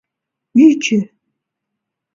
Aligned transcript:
Ӱчӧ!.. 0.65 0.99